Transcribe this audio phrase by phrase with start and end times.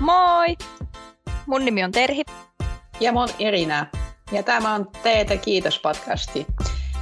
[0.00, 0.56] Moi!
[1.46, 2.22] Mun nimi on Terhi.
[3.00, 3.86] Ja mun Irina.
[4.32, 6.46] Ja tämä on Teetä kiitos podcasti.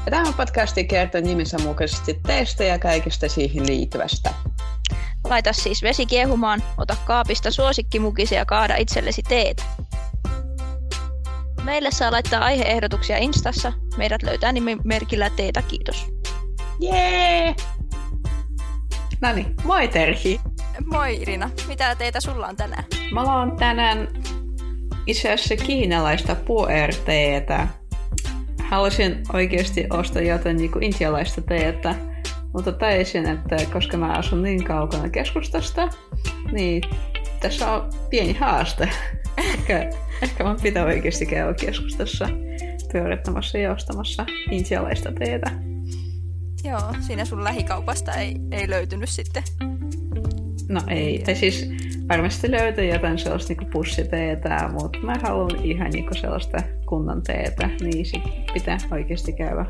[0.07, 4.35] Ja tämä podcasti kertoo nimensä mukaisesti teistä ja kaikesta siihen liittyvästä.
[5.25, 9.63] Laita siis vesi kiehumaan, ota kaapista suosikkimukisi ja kaada itsellesi teetä.
[11.65, 13.73] Meille saa laittaa aiheehdotuksia Instassa.
[13.97, 16.07] Meidät löytää nimimerkillä Teetä kiitos.
[16.81, 17.55] Jee!
[19.21, 20.41] Nani, moi Terhi!
[20.87, 22.85] Moi Irina, mitä teitä sulla on tänään?
[23.13, 24.09] Mulla on tänään
[25.07, 27.69] itse asiassa kiinalaista puerteetä.
[28.63, 31.95] Haluaisin oikeasti ostaa jotain niin kuin intialaista teetä,
[32.53, 35.89] mutta taisin, että koska mä asun niin kaukana keskustasta,
[36.53, 36.83] niin
[37.41, 38.89] tässä on pieni haaste.
[39.39, 39.91] ehkä,
[40.23, 42.29] ehkä mä pitää oikeasti käydä keskustassa
[42.93, 45.51] pyörittämässä ja ostamassa intialaista teetä.
[46.65, 49.43] Joo, siinä sun lähikaupasta ei, ei löytynyt sitten.
[50.69, 51.71] No ei, tai siis
[52.09, 58.07] varmasti löytyy jotain sellaista niinku pussiteetä, mutta mä haluan ihan niinku sellaista kunnon teetä, niin
[58.07, 58.23] sit
[58.55, 59.67] pitää oikeasti käydä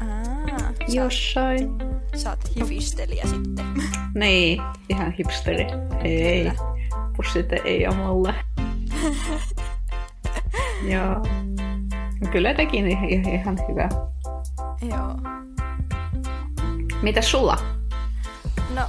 [0.00, 1.70] Aa, jossain.
[2.16, 3.64] Sä oot hivistelijä sitten.
[4.14, 5.66] Niin, ihan hipsteri.
[6.04, 6.52] Ei,
[7.16, 8.34] pussite ei ole mulle.
[10.94, 11.22] Joo.
[12.32, 13.88] Kyllä tekin ihan, ihan hyvä.
[14.90, 15.16] Joo.
[17.02, 17.58] Mitä sulla?
[18.74, 18.82] No,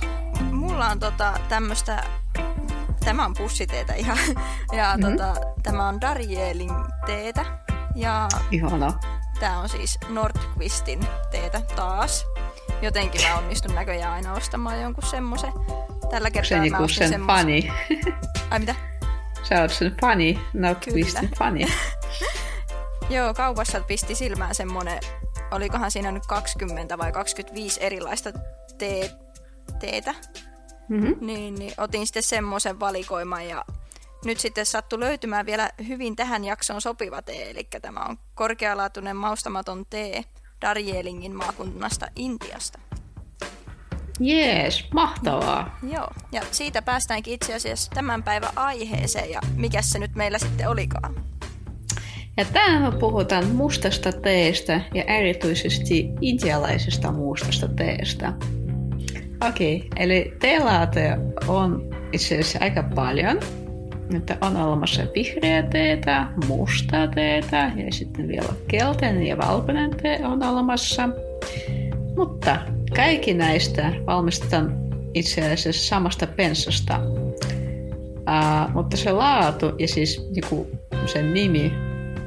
[0.75, 2.03] mulla on tota tämmöstä,
[3.05, 4.17] tämä on pussiteetä ihan,
[4.77, 5.17] ja mm-hmm.
[5.17, 6.71] tota, tämä on Darjeelin
[7.05, 7.45] teetä.
[7.95, 8.93] Ja Ihana.
[9.39, 12.25] Tää on siis Nordqvistin teetä taas.
[12.81, 15.53] Jotenkin mä onnistun näköjään aina ostamaan jonkun semmoisen.
[16.11, 17.37] Tällä kertaa Se mä niinku ostin sen semmosen...
[17.37, 17.71] fani.
[18.51, 18.75] Ai mitä?
[19.43, 21.65] Sä oot sen fani, Nordqvistin fani.
[23.15, 24.99] Joo, kaupassa pisti silmään semmonen,
[25.51, 28.29] olikohan siinä nyt 20 vai 25 erilaista
[28.77, 29.11] tee,
[29.79, 30.15] teetä.
[30.89, 31.15] Mm-hmm.
[31.21, 33.65] Niin, niin otin sitten semmoisen valikoiman ja
[34.25, 39.85] nyt sitten sattui löytymään vielä hyvin tähän jaksoon sopiva tee, eli tämä on korkealaatuinen maustamaton
[39.89, 40.23] tee
[40.61, 42.79] Darjeelingin maakunnasta Intiasta.
[44.19, 45.77] Jees, mahtavaa.
[45.91, 50.69] Joo, ja siitä päästäänkin itse asiassa tämän päivän aiheeseen, ja mikä se nyt meillä sitten
[50.69, 51.15] olikaan?
[52.37, 58.33] Ja tänään me puhutaan mustasta teestä ja erityisesti intialaisesta mustasta teestä.
[59.49, 61.17] Okei, okay, eli teelaate
[61.47, 63.39] on itse asiassa aika paljon.
[64.15, 70.43] Että on olemassa vihreä teetä, mustaa teetä ja sitten vielä keltainen ja valkoinen tee on
[70.43, 71.09] olemassa.
[72.17, 72.57] Mutta
[72.95, 74.73] kaikki näistä valmistetaan
[75.13, 76.99] itse asiassa samasta pensasta.
[78.29, 80.67] Uh, mutta se laatu ja siis niinku,
[81.05, 81.73] sen nimi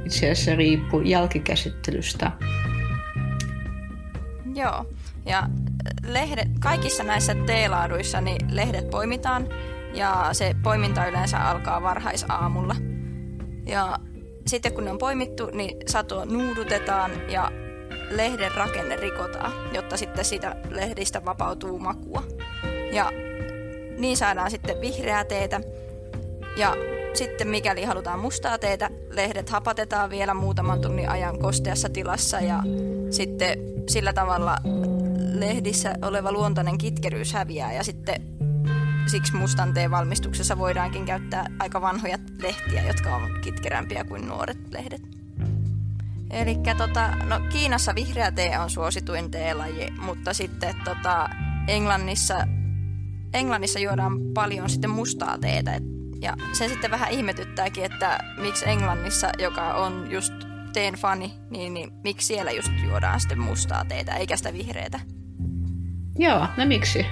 [0.04, 2.32] itse asiassa riippuu jälkikäsittelystä.
[4.54, 4.86] Joo,
[5.28, 5.48] ja
[6.06, 9.48] lehdet, kaikissa näissä teelaaduissa niin lehdet poimitaan
[9.94, 12.76] ja se poiminta yleensä alkaa varhaisaamulla.
[13.66, 13.98] Ja
[14.46, 17.52] sitten kun ne on poimittu, niin sato nuudutetaan ja
[18.10, 22.22] lehden rakenne rikotaan, jotta sitten siitä lehdistä vapautuu makua.
[22.92, 23.12] Ja
[23.98, 25.60] niin saadaan sitten vihreää teetä.
[26.56, 26.76] Ja
[27.14, 32.62] sitten mikäli halutaan mustaa teetä, lehdet hapatetaan vielä muutaman tunnin ajan kosteassa tilassa ja
[33.10, 34.56] sitten sillä tavalla
[35.32, 38.22] lehdissä oleva luontainen kitkeryys häviää ja sitten
[39.06, 45.02] siksi mustan teen valmistuksessa voidaankin käyttää aika vanhoja lehtiä, jotka ovat kitkerämpiä kuin nuoret lehdet.
[46.30, 51.28] Eli tota, no, Kiinassa vihreä tee on suosituin teelaji, mutta sitten tota,
[51.68, 52.46] Englannissa,
[53.34, 55.80] Englannissa juodaan paljon sitten mustaa teetä.
[56.20, 60.32] Ja se sitten vähän ihmetyttääkin, että miksi Englannissa, joka on just
[60.72, 65.00] teen fani, niin, niin miksi siellä just juodaan sitten mustaa teetä eikä sitä vihreätä.
[66.18, 67.06] Joo, no miksi?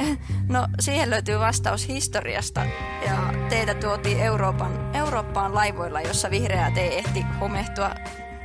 [0.48, 2.64] No siihen löytyy vastaus historiasta
[3.06, 3.16] ja
[3.48, 7.90] teitä tuotiin Euroopan, Eurooppaan laivoilla, jossa vihreä tee ehti homehtua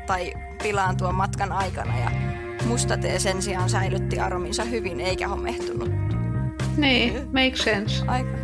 [0.07, 2.12] tai pilaantua matkan aikana ja
[2.66, 5.90] musta tee sen sijaan säilytti arominsa hyvin eikä homehtunut.
[6.77, 8.04] Niin, make sense.
[8.07, 8.38] Aika.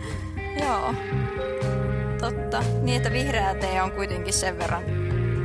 [0.64, 0.94] Joo.
[2.20, 2.62] Totta.
[2.82, 4.82] Niin, että vihreä tee on kuitenkin sen verran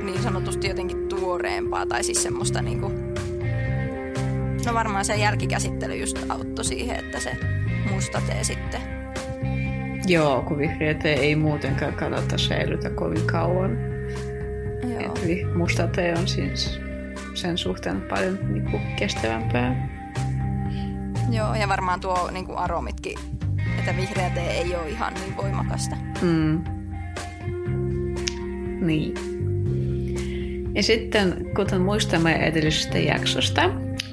[0.06, 2.92] niin sanotusti jotenkin tuoreempaa tai siis semmoista niinku
[4.66, 7.32] No varmaan se jälkikäsittely just auttoi siihen, että se
[7.92, 8.82] musta tee sitten.
[10.08, 13.78] Joo, kun vihreä tee ei muutenkaan kannata säilytä kovin kauan.
[14.90, 15.14] Joo.
[15.24, 16.80] Eli musta tee on siis
[17.34, 19.90] sen suhteen paljon niin kuin, kestävämpää.
[21.32, 23.20] Joo, ja varmaan tuo niin kuin aromitkin,
[23.80, 25.96] että vihreä tee ei ole ihan niin voimakasta.
[26.22, 26.64] Mm.
[28.82, 29.14] Niin.
[30.76, 33.70] Ja sitten, kuten muistamme edellisestä jaksosta,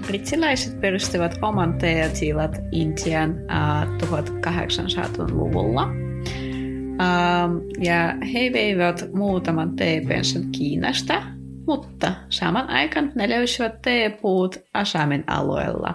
[0.07, 5.83] Britsiläiset perustivat oman teetilat Intian äh, 1800-luvulla.
[5.87, 11.23] Um, ja he veivät muutaman teepensan Kiinasta,
[11.67, 15.95] mutta saman aikaan ne löysivät teepuut Asamin alueella.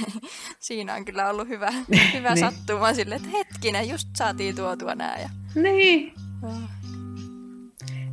[0.60, 1.70] Siinä on kyllä ollut hyvä,
[2.14, 2.38] hyvä niin.
[2.38, 5.18] sattuma sille, että hetkinen, just saatiin tuotua nää.
[5.20, 5.28] Ja...
[5.54, 6.12] Niin.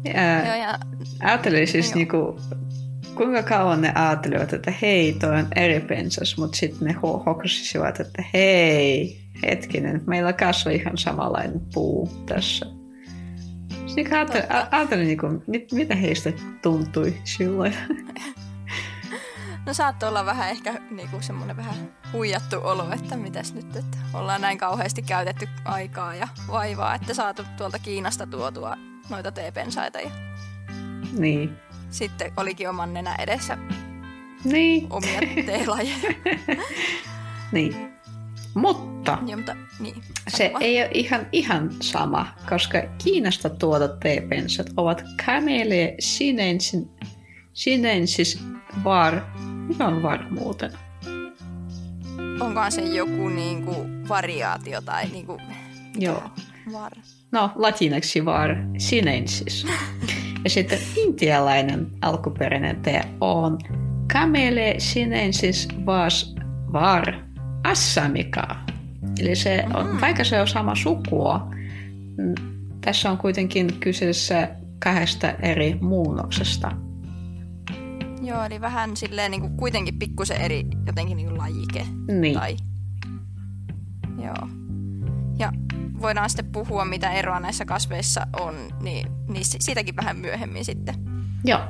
[0.04, 0.80] Ja, Joo, ja...
[1.24, 2.40] Ajattelin siis niinku,
[3.16, 6.96] kuinka kauan ne ajattelivat, että hei, toi on eri pensas, mutta sitten ne
[7.26, 12.66] hoksisivat, että hei, hetkinen, meillä kasvoi ihan samanlainen puu tässä.
[13.86, 17.74] Sitten ajattelin, ajattelin niin kuin, mit, mitä heistä tuntui silloin.
[19.66, 21.76] No saattoi olla vähän ehkä niinku semmoinen vähän
[22.14, 27.44] huijattu olo, että mitäs nyt, että ollaan näin kauheasti käytetty aikaa ja vaivaa, että saatu
[27.58, 28.78] tuolta Kiinasta tuotua
[29.10, 30.00] noita teepensaita.
[30.00, 30.10] Ja
[31.18, 31.69] niin.
[31.90, 33.58] Sitten olikin oman nenä edessä
[34.44, 34.88] niin.
[34.90, 35.98] omia teelajeja.
[37.52, 37.90] niin.
[38.54, 40.64] Mutta, ja, mutta niin, se vaan.
[40.64, 46.88] ei ole ihan, ihan sama, koska Kiinasta tuotat teepensat ovat Camellia sinensis,
[47.54, 48.44] sinensis
[48.84, 49.22] var.
[49.68, 50.72] Mikä on var muuten?
[52.40, 53.76] Onkohan se joku niinku
[54.10, 55.38] variaatio tai niinku...
[56.00, 56.24] Joo.
[56.72, 56.92] Var.
[57.32, 59.66] No, latinaksi var sinensis.
[60.44, 63.58] Ja sitten intialainen alkuperäinen tee on
[64.14, 66.36] Camele sinensis vas
[66.74, 67.14] var
[67.64, 68.56] assamika.
[69.20, 71.50] Eli se on, vaikka se on sama sukua,
[72.18, 72.36] mm,
[72.82, 74.50] tässä on kuitenkin kyseessä
[74.84, 76.72] kahdesta eri muunnoksesta.
[78.22, 81.86] Joo, eli vähän silleen niin kuin kuitenkin pikkusen eri jotenkin niin kuin lajike.
[82.20, 82.34] Niin.
[82.34, 82.56] Tai...
[84.24, 84.48] Joo.
[85.40, 85.52] Ja
[86.02, 90.96] voidaan sitten puhua, mitä eroa näissä kasveissa on, niin, niin siitäkin vähän myöhemmin sitten.
[91.46, 91.62] Joo.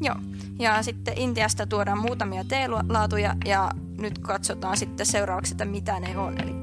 [0.00, 0.16] Joo.
[0.58, 3.70] Ja sitten Intiasta tuodaan muutamia teelaatuja ja
[4.00, 6.40] nyt katsotaan sitten seuraavaksi, että mitä ne on.
[6.42, 6.54] Eli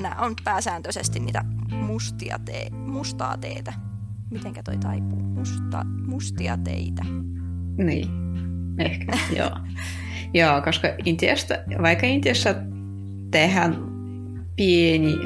[0.00, 3.72] nämä on pääsääntöisesti niitä mustia tee, mustaa teetä.
[4.30, 5.22] Mitenkä toi taipuu?
[5.22, 7.04] Musta, mustia teitä.
[7.78, 8.08] Niin,
[8.78, 9.50] ehkä, joo.
[10.34, 12.54] Joo, koska Intiasta, vaikka Intiassa
[13.30, 13.76] tehdään
[14.56, 15.16] pieni,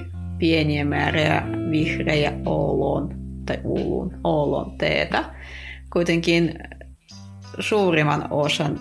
[0.43, 3.15] pieniä määriä vihreä oolon
[3.47, 5.25] tai uulun, oolon teetä,
[5.93, 6.59] kuitenkin
[7.59, 8.81] suurimman osan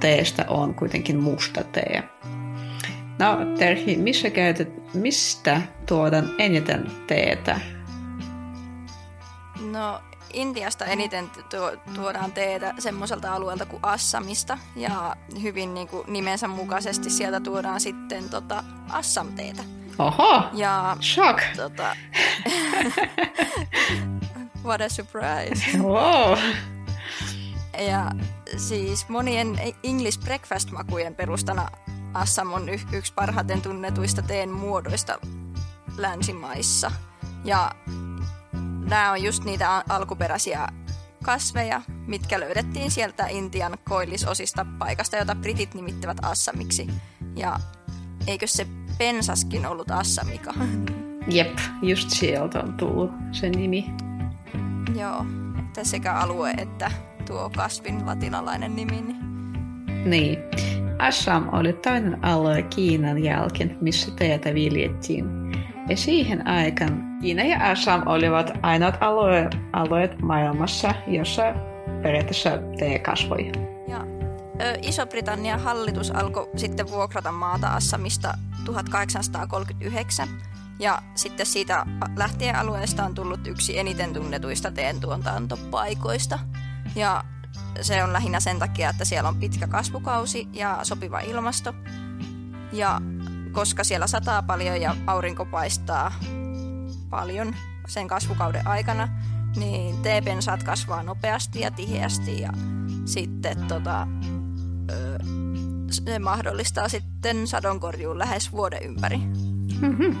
[0.00, 2.02] teestä on kuitenkin musta tee.
[3.18, 7.60] No Terhi, missä käytät, mistä tuodaan eniten teetä?
[9.70, 10.00] No
[10.32, 11.30] Intiasta eniten
[11.94, 18.28] tuodaan teetä semmoiselta alueelta kuin Assamista ja hyvin niin kuin nimensä mukaisesti sieltä tuodaan sitten
[18.30, 19.79] tota Assam-teetä.
[19.98, 21.40] Oho, ja, shock.
[21.56, 21.96] Tota,
[24.64, 25.78] what a surprise.
[25.78, 26.38] Wow.
[27.88, 28.10] Ja
[28.56, 31.68] siis monien English breakfast-makujen perustana
[32.14, 35.18] Assam on y- yksi parhaiten tunnetuista teen muodoista
[35.96, 36.92] länsimaissa.
[37.44, 37.70] Ja
[38.88, 40.68] nämä on just niitä alkuperäisiä
[41.24, 46.86] kasveja, mitkä löydettiin sieltä Intian koillisosista paikasta, jota britit nimittävät Assamiksi.
[47.36, 47.56] Ja
[48.26, 48.66] eikö se
[49.00, 50.54] pensaskin ollut Assamika?
[51.26, 53.86] Jep, just sieltä on tullut se nimi.
[55.00, 55.26] Joo,
[55.58, 56.90] että sekä alue että
[57.26, 59.00] tuo kasvin latinalainen nimi.
[59.00, 59.16] Niin...
[60.04, 60.38] niin.
[60.98, 65.26] Assam oli toinen alue Kiinan jälkeen, missä teetä viljettiin.
[65.88, 71.54] Ja siihen aikaan Kiina ja Assam olivat ainoat alue, alueet maailmassa, jossa
[72.02, 73.52] periaatteessa tee kasvoi.
[74.82, 80.28] Iso-Britannian hallitus alkoi sitten vuokrata maata Assamista 1839
[80.78, 81.86] ja sitten siitä
[82.16, 86.38] lähtien alueesta on tullut yksi eniten tunnetuista teen tuontaantopaikoista.
[86.94, 87.24] Ja
[87.80, 91.74] se on lähinnä sen takia, että siellä on pitkä kasvukausi ja sopiva ilmasto.
[92.72, 93.00] Ja
[93.52, 96.12] koska siellä sataa paljon ja aurinko paistaa
[97.10, 97.54] paljon
[97.88, 99.08] sen kasvukauden aikana,
[99.56, 102.52] niin teepensaat kasvaa nopeasti ja tiheästi ja
[103.04, 104.06] sitten tota,
[106.10, 109.16] se mahdollistaa sitten sadonkorjuun lähes vuoden ympäri.
[109.80, 110.16] Mm-hmm.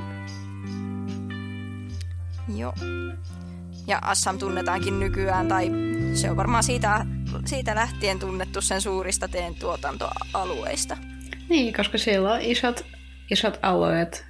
[2.56, 2.72] Joo.
[3.86, 5.70] Ja Assam tunnetaankin nykyään, tai
[6.14, 7.06] se on varmaan siitä,
[7.44, 10.96] siitä lähtien tunnettu sen suurista teen tuotantoalueista.
[11.48, 12.86] Niin, koska siellä on isot,
[13.30, 14.26] isot alueet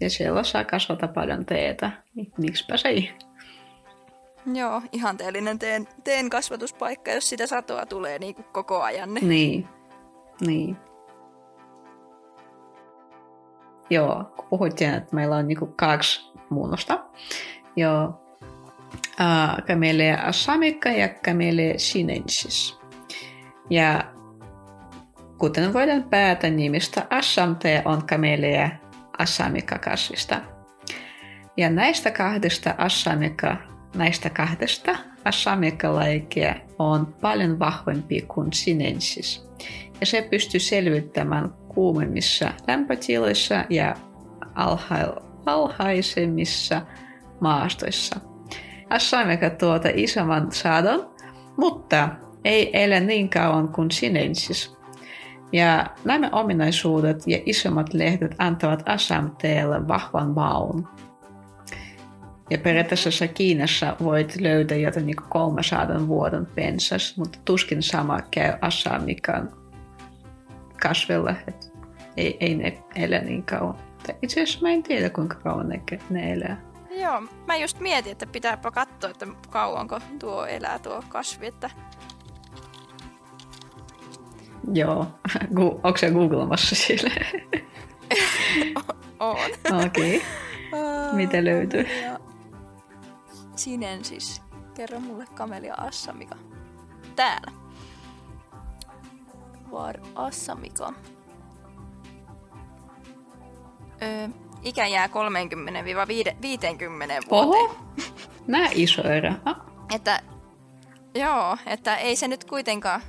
[0.00, 1.90] ja siellä saa kasvata paljon teetä.
[2.14, 3.12] Niin miksipä se ei?
[4.54, 9.14] Joo, ihanteellinen teen, teen kasvatuspaikka, jos sitä satoa tulee niin kuin koko ajan.
[9.14, 9.68] Niin.
[10.46, 10.76] Niin.
[13.90, 17.04] Joo, kun puhuttiin, että meillä on niin kaksi muunnosta.
[17.76, 18.20] Joo,
[19.20, 22.78] uh, Camellia assamica ja Camellia sinensis.
[23.70, 24.04] Ja
[25.38, 28.70] kuten voidaan päätä nimistä, Assamte on Camellia
[29.18, 30.40] assamika-kasvista.
[31.56, 33.56] Ja näistä kahdesta assamika,
[33.96, 39.48] näistä kahdesta assamika-laikia on paljon vahvempi kuin sinensis.
[40.02, 43.96] Se pystyy selvittämään kuumemmissa lämpötiloissa ja
[45.46, 46.82] alhaisemmissa
[47.40, 48.20] maastoissa.
[48.90, 51.10] Assamika tuota isomman sadon,
[51.56, 52.08] mutta
[52.44, 54.78] ei elä niin kauan kuin sinensis.
[55.52, 60.88] Ja nämä ominaisuudet ja isommat lehdet antavat Assam-teelle vahvan maun.
[62.50, 69.57] Ja periaatteessa Kiinassa voit löytää jotain niin 300 vuoden pensas, mutta tuskin sama käy Assamikan
[70.82, 71.66] kasvilla, että
[72.16, 73.78] ei, ei ne elä niin kauan.
[74.22, 76.60] Itse asiassa mä en tiedä, kuinka kauan ne, ne elää.
[76.90, 81.70] Joo, mä just mietin, että pitääpä katsoa, että kauanko tuo elää tuo kasvi, että
[84.72, 85.06] Joo.
[85.84, 87.10] Onko se googlamassa sille?
[89.20, 89.36] on.
[89.86, 90.16] Okei.
[90.16, 91.16] Okay.
[91.16, 91.86] Mitä löytyy?
[93.56, 94.42] Sinensis.
[94.74, 96.36] Kerro mulle kamelia Assamika.
[97.16, 97.57] Täällä.
[99.72, 100.92] Var Assamika.
[104.02, 104.28] Öö,
[104.62, 105.10] ikä jää 30-50
[107.30, 107.30] vuoteen.
[107.30, 107.76] Oho,
[108.46, 109.34] nää iso erä.
[109.44, 109.56] Ah.
[109.94, 110.20] Että,
[111.14, 113.00] joo, että ei se nyt kuitenkaan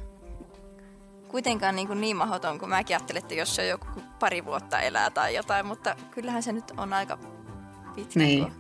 [1.28, 3.86] kuitenkaan niin, kuin niin mahdoton kuin mäkin ajattelin, että jos se joku
[4.20, 7.18] pari vuotta elää tai jotain, mutta kyllähän se nyt on aika
[7.96, 8.44] pitkä niin.
[8.44, 8.51] tuo,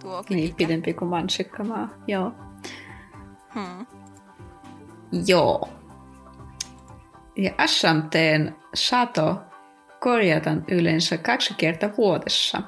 [0.00, 0.56] tuokin Niin, ikä.
[0.56, 2.32] pidempi kuin mansikkamaa, joo.
[3.54, 3.86] Hmm.
[5.26, 5.68] Joo.
[7.36, 9.36] Ja SMTn sato
[10.00, 12.62] korjataan yleensä kaksi kertaa vuodessa.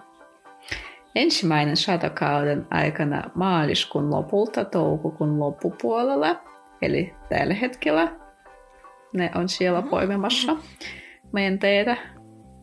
[1.14, 6.40] Ensimmäinen satokauden aikana maaliskuun lopulta toukokuun loppupuolella,
[6.82, 8.12] eli tällä hetkellä
[9.14, 10.56] ne on siellä poimimassa
[11.32, 11.96] meidän teitä.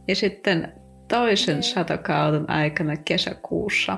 [0.07, 0.73] Ja sitten
[1.07, 3.97] toisen satokauden aikana kesäkuussa.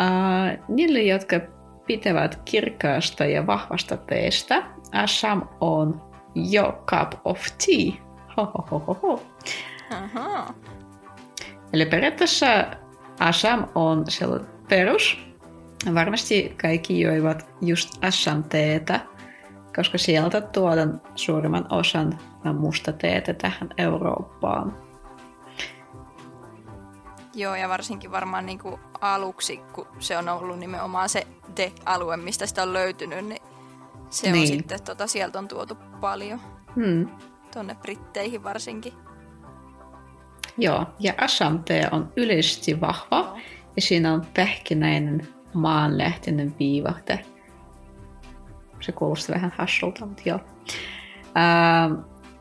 [0.00, 1.40] Uh, niille, jotka
[1.86, 7.92] pitävät kirkkaasta ja vahvasta teestä, Assam on your cup of tea.
[8.36, 9.20] Ho,
[9.90, 10.54] Aha.
[11.72, 12.46] Eli periaatteessa
[13.20, 15.18] Assam on sellainen perus.
[15.94, 19.00] Varmasti kaikki joivat just Assam-teetä,
[19.76, 22.18] koska sieltä tuodaan suurimman osan
[22.58, 24.90] musta teetä tähän Eurooppaan.
[27.34, 32.46] Joo, ja varsinkin varmaan niin kuin aluksi, kun se on ollut nimenomaan se de-alue, mistä
[32.46, 33.42] sitä on löytynyt, niin
[34.10, 34.40] se niin.
[34.40, 36.40] on sitten, tota, sieltä on tuotu paljon.
[36.74, 37.08] Hmm.
[37.52, 38.92] Tuonne Britteihin varsinkin.
[40.58, 43.38] Joo, ja Assam-tee on yleisesti vahva,
[43.76, 47.24] ja siinä on pähkinäinen maanlähteinen viivahte.
[48.80, 50.38] Se kuulostaa vähän hassulta, mutta joo.
[51.34, 51.90] Ää,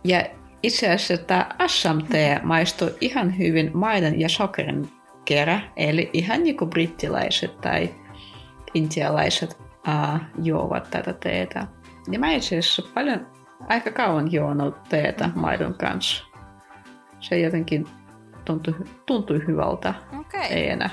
[0.03, 0.25] ja
[0.63, 4.89] itse asiassa tämä Assam-tee maistuu ihan hyvin maidon ja sokerin
[5.25, 7.95] kerä, eli ihan niin kuin brittiläiset tai
[8.73, 11.67] intialaiset ää, juovat tätä teetä.
[12.12, 13.27] Ja mä itse asiassa paljon,
[13.67, 16.25] aika kauan juonut teetä maidon kanssa.
[17.19, 17.88] Se jotenkin
[18.45, 18.74] tuntui,
[19.05, 19.93] tuntui hyvältä.
[20.50, 20.89] Ei enää.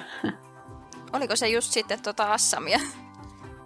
[1.13, 2.79] Oliko se just sitten tota Assamia?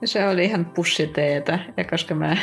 [0.05, 2.37] Se oli ihan pussiteetä, ja koska mä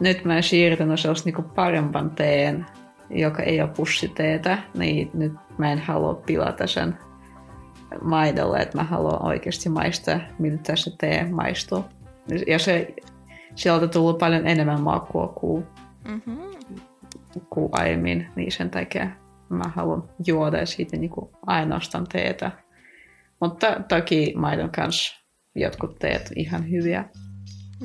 [0.00, 2.66] nyt mä siirtynyt sellaista niinku parempan teen,
[3.10, 6.98] joka ei ole pussiteetä, niin nyt mä en halua pilata sen
[8.02, 11.84] maidolle, että mä haluan oikeasti maistaa, miltä se tee maistuu.
[12.46, 12.94] Ja se,
[13.54, 15.66] sieltä tullut paljon enemmän makua kuin,
[16.08, 16.40] mm-hmm.
[17.50, 19.10] kuin aiemmin, niin sen takia
[19.48, 22.50] mä haluan juoda siitä niin kuin ainoastaan teetä.
[23.40, 25.16] Mutta toki maidon kanssa
[25.54, 27.04] jotkut teet ihan hyviä.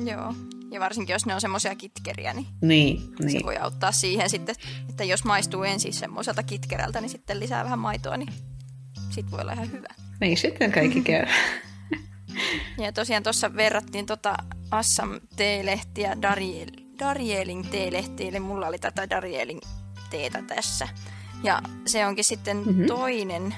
[0.04, 0.34] Joo,
[0.70, 3.46] ja varsinkin jos ne on semmoisia kitkeriä, niin, niin, se niin.
[3.46, 4.54] voi auttaa siihen sitten,
[4.88, 8.32] että jos maistuu ensin semmoiselta kitkerältä, niin sitten lisää vähän maitoa, niin
[9.12, 9.88] sit voi olla ihan hyvä.
[10.20, 11.26] Niin, sitten kaikki käy.
[12.78, 14.36] ja tosiaan tuossa verrattiin tota
[14.70, 19.60] Assam teelehtiä Dariel, Darielin teelehtiä, eli mulla oli tätä Darielin
[20.10, 20.88] teetä tässä.
[21.42, 22.86] Ja se onkin sitten mm-hmm.
[22.86, 23.54] toinen,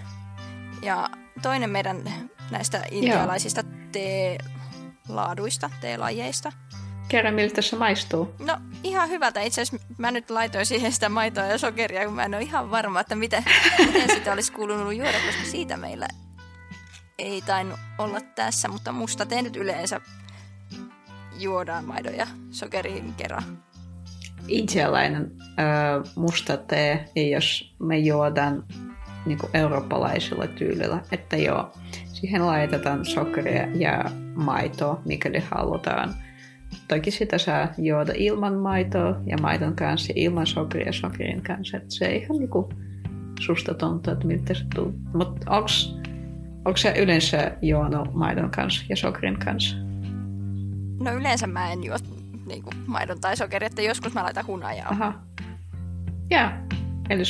[0.83, 1.11] ja
[1.43, 2.03] toinen meidän
[2.51, 6.53] näistä intialaisista teelaaduista, teelajeista.
[7.09, 8.35] Kerro, miltä se maistuu.
[8.39, 9.41] No ihan hyvältä.
[9.41, 12.71] Itse asiassa mä nyt laitoin siihen sitä maitoa ja sokeria, kun mä en ole ihan
[12.71, 13.45] varma, että miten,
[13.87, 16.09] miten sitä olisi kuulunut juoda, koska siitä meillä
[17.19, 20.01] ei tainnut olla tässä, mutta musta te nyt yleensä
[21.39, 23.65] juodaan maidon ja sokerin kerran.
[24.49, 28.65] Intialainen äh, musta tee, ja jos me juodaan
[29.27, 31.73] niin kuin eurooppalaisella tyylillä, että joo,
[32.13, 36.15] siihen laitetaan sokeria ja maitoa, mikäli halutaan.
[36.89, 41.77] Toki sitä saa juoda ilman maitoa ja maidon kanssa ja ilman sokeria ja sokerin kanssa.
[41.77, 42.67] Että se ihan niin kuin
[43.41, 45.01] susta tuntuu, että miltä se tuntuu.
[45.15, 45.97] Mutta onks,
[46.65, 49.77] onko se yleensä juonut maidon kanssa ja sokerin kanssa?
[51.01, 51.97] No yleensä mä en juo
[52.47, 54.89] niin kuin maidon tai sokeria, että joskus mä laitan hunajaa.
[54.89, 55.23] Aha.
[56.31, 56.59] Ja,
[57.11, 57.23] eli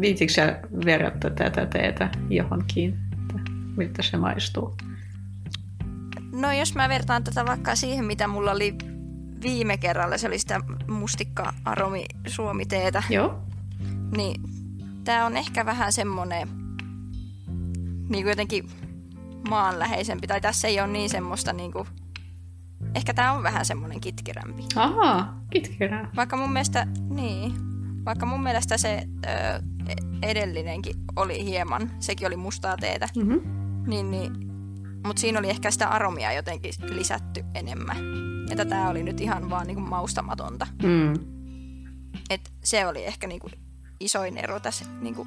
[0.00, 4.76] viitikö sä verrata tätä teetä johonkin, että miltä se maistuu?
[6.40, 8.74] No jos mä vertaan tätä vaikka siihen, mitä mulla oli
[9.42, 13.02] viime kerralla, se oli sitä mustikka-aromi suomiteetä.
[13.10, 13.42] Joo.
[14.16, 14.40] Niin
[15.04, 16.48] tää on ehkä vähän semmonen
[18.08, 18.68] niin kuin jotenkin
[19.48, 20.26] maanläheisempi.
[20.26, 21.88] Tai tässä ei ole niin semmoista niin kuin,
[22.94, 24.62] ehkä tää on vähän semmonen kitkirämpi.
[24.76, 26.10] Ahaa, kitkerää.
[26.16, 27.52] Vaikka mun mielestä, niin,
[28.04, 29.62] vaikka mun mielestä se ö,
[30.22, 33.40] edellinenkin oli hieman, sekin oli mustaa teetä, Mm-hmm.
[33.86, 34.32] niin, niin,
[35.06, 37.96] mutta siinä oli ehkä sitä aromia jotenkin lisätty enemmän.
[38.50, 40.66] Että tää oli nyt ihan vaan niinku maustamatonta.
[40.82, 41.14] Mm.
[42.30, 43.50] Et se oli ehkä niinku
[44.00, 45.26] isoin ero tässä niinku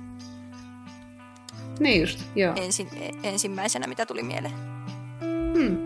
[1.79, 2.53] Niin just, joo.
[2.55, 2.89] ensin,
[3.23, 4.53] ensimmäisenä, mitä tuli mieleen.
[5.53, 5.77] Hmm.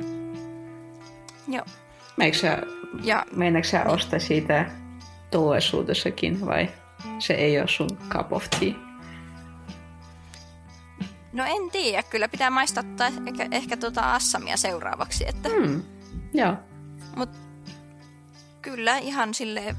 [1.48, 1.66] Joo.
[2.18, 2.62] Meikö sä,
[3.04, 4.72] Ja meinaatko sä ostaa siitä
[5.32, 6.70] tulevaisuudessakin vai
[7.20, 8.93] se ei ole sun cup of tea?
[11.34, 15.24] No en tiedä, kyllä pitää maistattaa ehkä, ehkä tuota assamia seuraavaksi.
[15.28, 15.84] Että, Hmm.
[16.34, 16.54] Joo.
[17.16, 17.30] Mut
[18.62, 19.76] kyllä ihan sille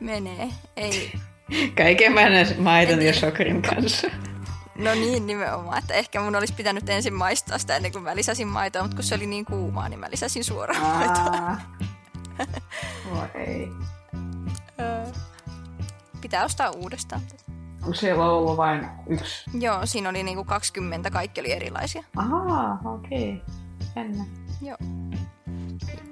[0.00, 0.48] menee.
[0.76, 1.12] Ei,
[1.76, 4.08] Kaiken mennä maidon En ja sokerin kanssa.
[4.84, 8.48] no niin nimenomaan, että ehkä mun olisi pitänyt ensin maistaa sitä ennen kuin mä lisäsin
[8.48, 11.56] maitoa, mutta kun se oli niin kuumaa, niin mä lisäsin suoraan maitoa.
[13.10, 13.68] Voi ei.
[16.20, 17.20] Pitää ostaa uudestaan.
[17.92, 19.50] Siellä ollut vain yksi?
[19.60, 22.04] Joo, siinä oli niinku 20, kaikki oli erilaisia.
[22.16, 23.32] Ahaa, okei.
[23.32, 23.54] Okay.
[23.96, 24.24] Jännä.
[24.62, 24.76] Joo.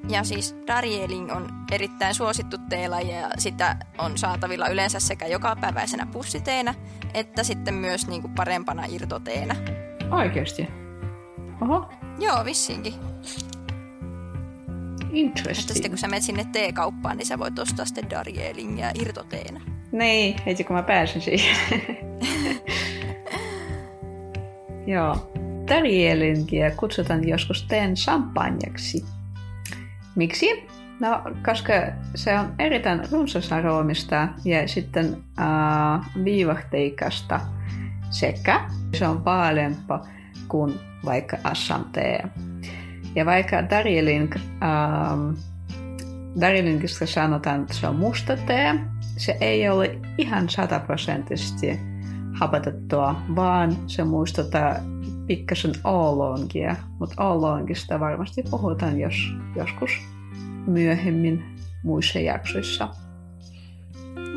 [0.09, 6.75] Ja siis Darjeeling on erittäin suosittu teelaji ja sitä on saatavilla yleensä sekä jokapäiväisenä pussiteenä
[7.15, 9.57] että sitten myös niinku parempana irtoteenä.
[10.11, 10.69] Oikeesti?
[11.63, 12.95] Oho, Joo, vissiinkin.
[12.95, 15.75] Että interesting.
[15.75, 19.61] sitten kun sä menet sinne teekauppaan, niin sä voit ostaa sitten Darjeelingia irtoteenä.
[19.93, 21.57] Niin, heti kun mä pääsin siihen.
[24.87, 25.33] Joo.
[25.69, 29.05] Darjeelingia kutsutaan joskus teen champanjaksi.
[30.17, 30.67] Miksi?
[31.01, 31.73] No, koska
[32.15, 37.41] se on erittäin runsasaromista ja sitten äh, viivahteikasta
[38.11, 40.07] sekä se on vaalempaa
[40.49, 40.75] kuin
[41.05, 42.23] vaikka Assam tee.
[43.15, 45.35] Ja vaikka Darjeeling, ähm,
[46.41, 48.75] Darjeelingista sanotaan, että se on musta tee,
[49.19, 51.81] se ei ole ihan sataprosenttisesti
[52.35, 54.75] hapatettua, vaan se muistuttaa
[55.27, 59.15] pikkasen oolongia, mutta oolongista varmasti puhutaan jos,
[59.57, 59.91] joskus
[60.67, 62.89] myöhemmin muissa jaksoissa.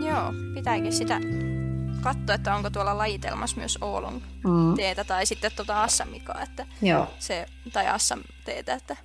[0.06, 1.20] Joo, pitääkin sitä
[2.02, 4.76] katsoa, että onko tuolla lajitelmassa myös oolong Mm.
[4.76, 7.08] teetä tai sitten tuota assamikaa, että Joo.
[7.20, 8.98] se, tai assam teetä, että,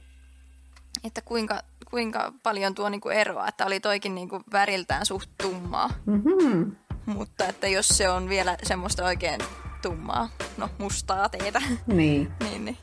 [1.04, 1.60] että kuinka,
[1.96, 6.72] kuinka paljon tuo niinku eroa, että oli toikin niinku väriltään suht tummaa, Mm-hmm.
[7.06, 9.40] mutta että jos se on vielä semmoista oikein
[9.82, 12.28] tummaa, no mustaa teetä, Niin.
[12.50, 12.76] niin, niin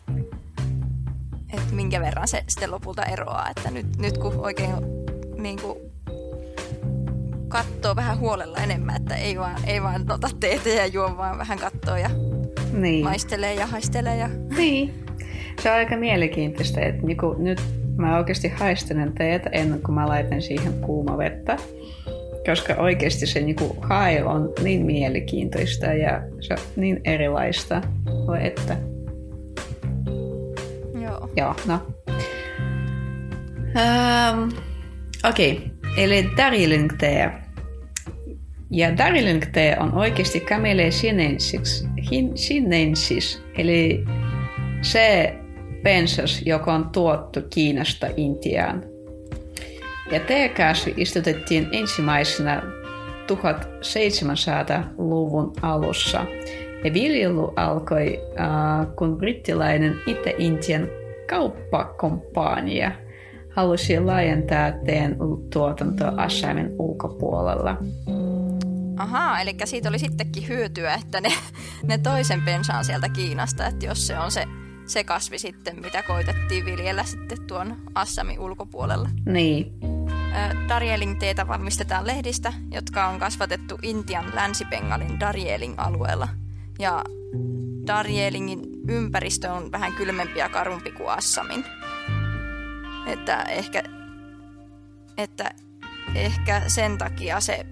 [1.54, 4.72] että minkä verran se sitten lopulta eroaa, että nyt, nyt kun oikein
[5.38, 5.78] niin kuin
[7.48, 11.60] katsoo vähän huolella enemmän, että ei vaan, ei vaan ota teetä ja juo, vaan vähän
[11.60, 12.10] katsoo ja
[12.72, 13.04] Niin.
[13.04, 15.06] maistelee ja haistelee ja Niin.
[15.62, 17.62] Se on aika mielenkiintoista, että niinku nyt
[17.98, 21.58] mä oikeasti haistelen teetä ennen kuin mä laitan siihen kuuma vettä.
[22.46, 27.82] Koska oikeasti se niinku hae on niin mielenkiintoista ja se on niin erilaista.
[28.28, 28.78] Voi että.
[31.02, 31.30] joo.
[31.36, 31.80] Joo, no.
[33.76, 34.52] Um,
[35.30, 36.04] Okei, okay.
[36.04, 37.32] eli Darjeeling tee.
[38.72, 44.06] Ja Darjeeling tee on oikeasti Camellia sinensis, hin, sinensis, eli
[44.82, 45.36] se
[45.84, 48.84] pensas, joka on tuottu Kiinasta Intiaan.
[50.12, 52.64] Ja teekasvi istutettiin ensimmäisenä
[53.28, 56.26] 1700-luvun alussa.
[56.84, 58.48] Ja viljely alkoi, äh,
[58.96, 60.88] kun brittiläinen Itä-Intian
[61.30, 62.92] kauppakompania
[63.50, 65.18] halusi laajentaa teen
[65.54, 67.78] tuotantoa Assamin ulkopuolella.
[68.98, 71.30] Ahaa, eli siitä oli sittenkin hyötyä, että ne,
[71.84, 74.44] ne toisen pensaan sieltä Kiinasta, että jos se on se,
[74.86, 79.10] se kasvi sitten, mitä koitettiin viljellä sitten tuon Assamin ulkopuolella.
[79.26, 79.74] Niin,
[80.68, 86.28] Darjeeling-teetä valmistetaan lehdistä, jotka on kasvatettu Intian länsipengalin Darjeeling-alueella.
[86.80, 87.04] Ja
[87.88, 91.66] Darjeelingin ympäristö on vähän kylmempi ja karumpi kuin Assamin.
[93.08, 93.84] Että ehkä,
[95.18, 95.52] että
[96.16, 97.66] ehkä sen takia se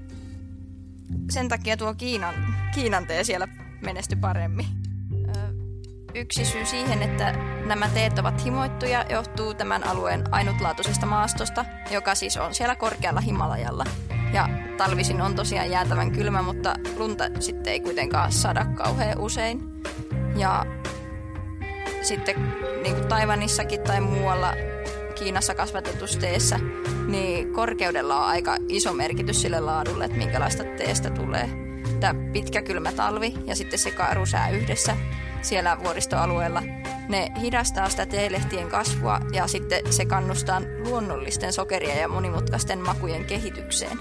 [1.29, 2.35] sen takia tuo Kiinan,
[2.75, 3.47] Kiinan tee siellä
[3.81, 4.80] menesty paremmin.
[6.15, 12.37] Yksi syy siihen, että nämä teet ovat himoittuja, johtuu tämän alueen ainutlaatuisesta maastosta, joka siis
[12.37, 13.83] on siellä korkealla Himalajalla.
[14.33, 19.59] Ja talvisin on tosiaan jäätävän kylmä, mutta lunta sitten ei kuitenkaan sada kauhean usein.
[20.35, 20.65] Ja
[22.01, 24.53] sitten niin kuin Taivanissakin tai muualla
[25.15, 26.59] Kiinassa kasvatetussa teessä,
[27.07, 31.49] niin korkeudella on aika iso merkitys sille laadulle, että minkälaista teestä tulee.
[31.99, 34.97] Tämä pitkä kylmä talvi ja sitten se karusää yhdessä
[35.41, 36.63] siellä vuoristoalueella,
[37.09, 43.97] ne hidastaa sitä teelehtien kasvua ja sitten se kannustaa luonnollisten sokerien ja monimutkaisten makujen kehitykseen.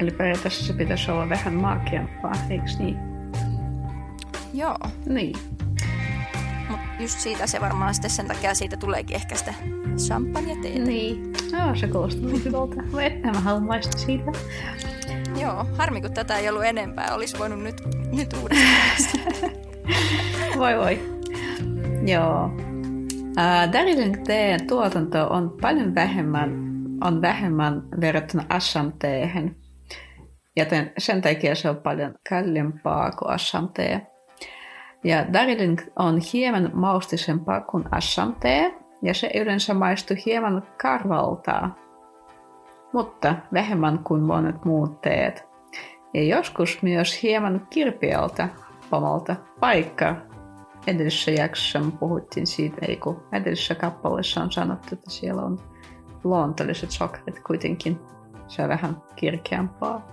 [0.00, 2.96] Eli periaatteessa se pitäisi olla vähän maakeampaa, eikö niin?
[4.54, 4.78] Joo.
[5.06, 5.36] Niin.
[6.68, 9.54] Mutta just siitä se varmaan sitten sen takia siitä tuleekin ehkä sitä
[9.96, 10.84] champagne-teetä.
[10.84, 11.32] Niin.
[11.52, 12.82] Joo, se kuulostaa hyvältä.
[13.22, 14.32] Mä, mä haluan maistaa siitä.
[15.40, 17.14] Joo, harmi kun tätä ei ollut enempää.
[17.14, 19.50] Olisi voinut nyt, nyt uudestaan.
[20.58, 21.20] voi voi.
[22.06, 22.44] Joo.
[23.30, 26.50] Uh, Darjeeling teen tuotanto on paljon vähemmän,
[27.04, 29.56] on vähemmän verrattuna Assam teehen,
[30.56, 34.06] joten sen takia se on paljon kalliimpaa kuin Assam tee.
[35.04, 41.76] Ja Darjeeling on hieman maustisempaa kuin Assam tee, ja se yleensä maistuu hieman karvaltaa,
[42.92, 45.44] mutta vähemmän kuin monet muut teet.
[46.14, 48.48] Ja joskus myös hieman kirpeältä
[48.92, 50.16] omalta paikka.
[50.86, 55.58] Edellisessä jaksossa puhuttiin siitä, ei kun edellisessä kappaleessa on sanottu, että siellä on
[56.24, 58.00] luontalliset sokerit kuitenkin.
[58.48, 60.08] Se on vähän kirkeämpaa.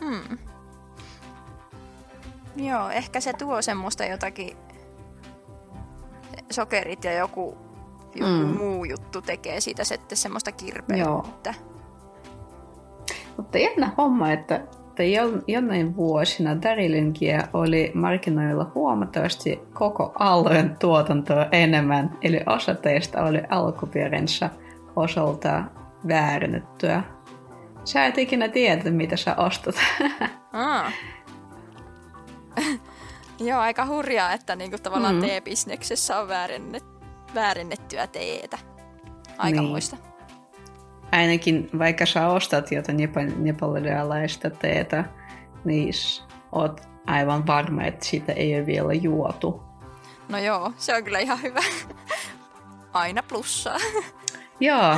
[0.00, 0.38] Hmm.
[2.56, 4.56] Joo, ehkä se tuo semmoista jotakin
[6.50, 7.58] sokerit ja joku,
[8.14, 8.56] joku mm.
[8.56, 11.04] muu juttu tekee siitä sitten semmoista kirpeyttä.
[11.04, 11.26] Joo.
[13.36, 14.66] Mutta jännä homma, että
[14.98, 23.42] että jonain vuosina Darilinkia oli markkinoilla huomattavasti koko alueen tuotantoa enemmän, eli osa teistä oli
[23.50, 24.50] alkuperänsä
[24.96, 25.64] osalta
[26.08, 27.02] väärennettyä.
[27.84, 29.74] Sä et ikinä tiedä, mitä sä ostat.
[30.52, 30.92] Ah.
[33.38, 35.20] Joo, aika hurjaa, että niinku tavallaan mm.
[35.20, 36.84] teebisneksessä on väärennet,
[37.34, 38.58] väärennettyä teetä.
[39.38, 39.70] Aika niin.
[39.70, 40.07] muista
[41.12, 45.04] ainakin vaikka sä ostat jotain nepalialaista teetä,
[45.64, 45.92] niin
[46.52, 49.62] oot aivan varma, että sitä ei ole vielä juotu.
[50.28, 51.60] No joo, se on kyllä ihan hyvä.
[52.92, 53.78] Aina plussaa.
[54.60, 54.96] Joo,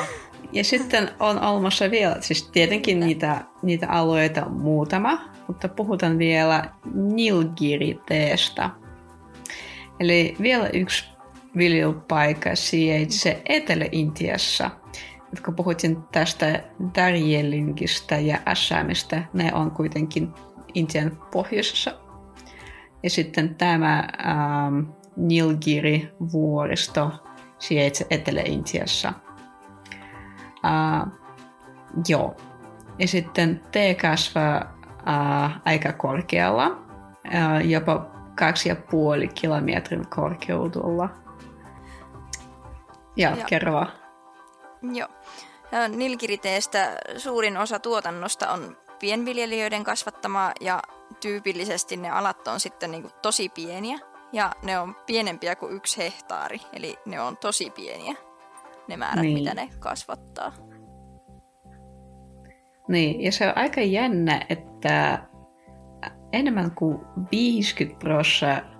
[0.53, 6.64] ja sitten on olemassa vielä, siis tietenkin niitä, niitä alueita on muutama, mutta puhutaan vielä
[6.94, 8.70] Nilgiri-teestä.
[10.01, 11.05] Eli vielä yksi
[11.57, 14.70] viljelypaikka sijaitsee Etelä-Intiassa–
[15.45, 16.62] kun puhuttiin tästä
[16.95, 20.35] Darjeelingistä ja Assamista, ne on kuitenkin
[20.75, 22.01] Intian pohjoisessa.
[23.03, 24.81] Ja sitten tämä ähm,
[25.16, 27.12] Nilgiri-vuoristo
[27.59, 29.12] sijaitsee Etelä-Intiassa.
[30.64, 31.12] Äh,
[32.09, 32.37] joo.
[32.99, 36.79] Ja sitten tee kasvaa äh, aika korkealla,
[37.35, 41.09] äh, jopa kaksi ja puoli kilometrin korkeudella.
[43.16, 43.45] Ja, ja.
[43.45, 44.00] kerro vaan.
[44.83, 45.09] Joo.
[45.88, 50.83] Nilkiriteestä suurin osa tuotannosta on pienviljelijöiden kasvattamaa ja
[51.21, 53.99] tyypillisesti ne alat on sitten niin kuin tosi pieniä
[54.33, 58.14] ja ne on pienempiä kuin yksi hehtaari, eli ne on tosi pieniä
[58.88, 59.38] ne määrät, niin.
[59.38, 60.53] mitä ne kasvattaa.
[62.88, 65.23] Niin, ja se on aika jännä, että
[66.33, 66.99] enemmän kuin
[67.33, 68.71] 50 prosenttia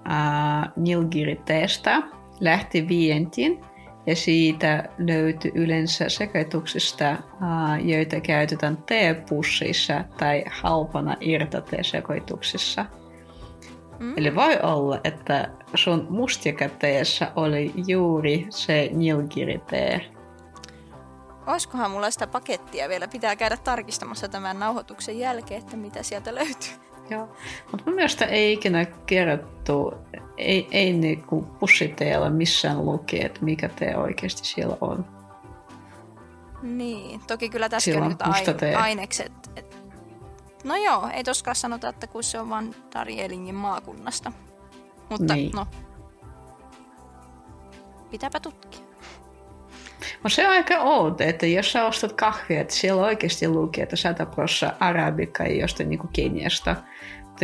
[0.77, 2.03] Nilgiriteestä
[2.41, 3.65] lähti vientiin
[4.07, 7.17] ja siitä löytyy yleensä sekoituksista,
[7.85, 12.87] joita käytetään teepussissa tai halpana irtoteesekoituksissa.
[13.99, 14.15] Mm.
[14.17, 20.01] Eli voi olla, että sun mustikateessa oli juuri se nilgiri-tee.
[21.47, 23.09] Olisikohan mulla sitä pakettia vielä?
[23.09, 26.90] Pitää käydä tarkistamassa tämän nauhoituksen jälkeen, että mitä sieltä löytyy.
[27.11, 27.29] Joo,
[27.71, 29.95] mutta mun mielestä ei ikinä kerrottu,
[30.37, 35.05] ei, ei niinku pussiteella missään lukee, että mikä tee oikeasti siellä on.
[36.63, 39.33] Niin, toki kyllä tässä on aine- ainekset.
[39.57, 39.77] Et...
[40.65, 44.33] No joo, ei toskaan sanota, että kun se on vain Darjeelingin maakunnasta.
[45.11, 45.51] Mutta niin.
[45.55, 45.67] no,
[48.11, 48.91] pitääpä tutkia.
[50.25, 53.97] No se on aika outo, että jos sä ostat kahvia, että siellä oikeasti lukee, että
[53.97, 56.77] 100 prosenttia arabika ja jostain niin kuin Keniasta.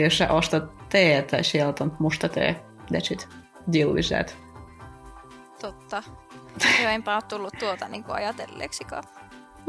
[0.08, 2.64] Sä ostat teetä, sieltä on musta tee.
[2.92, 3.28] That's it.
[3.72, 4.36] Deal with that.
[5.60, 6.02] Totta.
[6.82, 9.04] Joo, enpä ole tullut tuota niin kuin ajatelleeksikaan.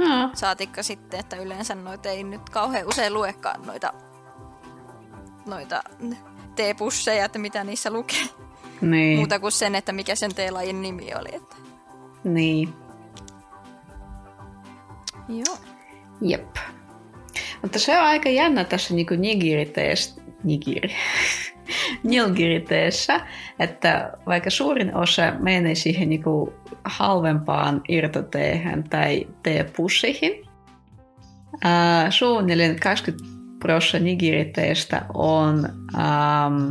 [0.09, 3.93] Aa, Saatikka sitten, että yleensä noita ei nyt kauhean usein luekaan noita,
[5.45, 5.83] noita
[6.55, 8.23] teepusseja, että mitä niissä lukee.
[8.81, 11.35] niin, Muuta kuin sen, että mikä sen teelajin nimi oli.
[11.35, 11.55] Että.
[12.23, 12.73] niin.
[15.27, 15.57] Joo.
[16.21, 16.55] Jep.
[17.61, 20.95] Mutta se on aika jännä tässä niin nigiriteessä, nigiri,
[22.03, 23.21] nilgiriteessä,
[23.59, 26.23] että vaikka suurin osa menee siihen niin
[26.85, 30.47] halvempaan irtoteehen tai teepussihin,
[32.09, 35.65] suunnilleen 20 prosenttia nigiriteestä on
[35.95, 36.69] ähm,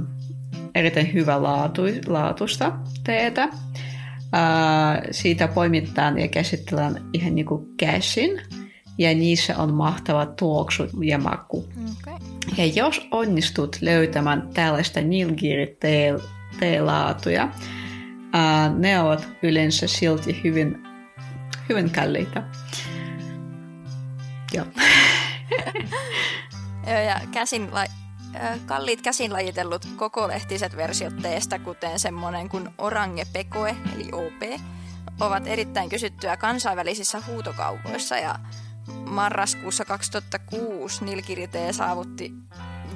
[0.74, 2.72] erittäin hyvä laatu, laatusta
[3.04, 3.48] teetä.
[4.32, 8.40] Ää, siitä poimitaan ja käsitellään ihan niin kuin käsin
[8.98, 11.68] ja niissä on mahtava tuoksu ja maku.
[12.00, 12.14] Okay.
[12.56, 17.48] Ja jos onnistut löytämään tällaista nilgiri-teelaatuja,
[18.32, 20.82] ää, ne ovat yleensä silti hyvin,
[21.68, 22.42] hyvin kalliita.
[24.52, 24.66] Joo.
[26.86, 27.86] Joo, ja käsin la-
[28.34, 34.60] ö, kalliit käsin lajitellut kokolehtiset versiot teestä, kuten semmonen kuin Orange Pekoe, eli OP,
[35.20, 38.38] ovat erittäin kysyttyä kansainvälisissä huutokaupoissa ja
[39.10, 42.34] marraskuussa 2006 Nilkiritee saavutti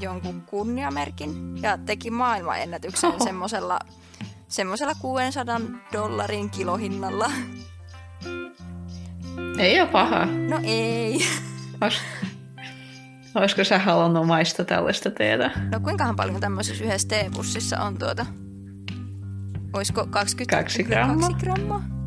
[0.00, 3.24] jonkun kunniamerkin ja teki maailmanennätyksen Oho.
[3.24, 3.78] semmoisella
[4.48, 5.60] semmoisella 600
[5.92, 7.30] dollarin kilohinnalla.
[9.58, 10.26] Ei ole paha.
[10.26, 11.20] No ei.
[11.80, 12.00] Ois,
[13.34, 15.50] olisiko sä halunnut maistaa tällaista teetä?
[15.72, 18.26] No kuinkahan paljon tämmöisessä yhdessä teepussissa on tuota?
[19.72, 21.28] Olisiko 20 Kaksi grammaa.
[21.28, 21.99] Kaksi grammaa?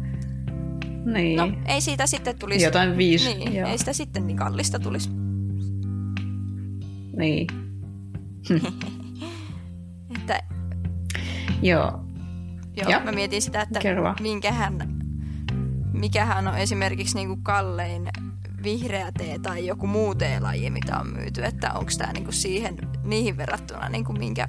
[1.05, 1.37] Niin.
[1.37, 2.65] No, ei siitä sitten tulisi...
[2.65, 3.33] Jotain viisi.
[3.33, 3.69] Niin, joo.
[3.69, 5.09] ei sitä sitten niin kallista tulisi.
[7.17, 7.47] Niin.
[10.15, 10.39] Että,
[11.61, 12.05] Joo.
[12.77, 13.01] joo, Ja?
[13.05, 14.73] mä mietin sitä, että Kerro minkähän,
[15.93, 18.09] mikähän on esimerkiksi niin kuin kallein
[18.63, 22.77] vihreä tee tai joku muu teelaji, mitä on myyty, että onko tämä niin kuin siihen,
[23.03, 24.47] niihin verrattuna niin kuin minkä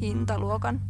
[0.00, 0.80] hintaluokan.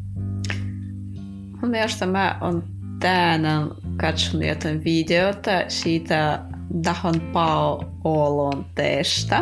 [1.60, 6.44] Mun mielestä mä oon tänään katsonut jotain videota siitä
[6.84, 9.38] Dahon Pao Oolon teestä.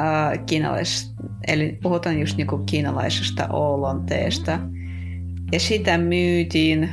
[0.00, 1.14] Äh, kiinalais,
[1.46, 4.58] eli puhutaan just niinku kiinalaisesta Oolon teestä.
[5.52, 6.88] Ja sitä myytiin,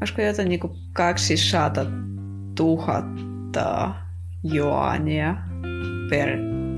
[0.00, 1.70] olisiko jotain niinku 200
[2.58, 3.94] 000
[4.42, 5.36] juania
[6.10, 6.28] per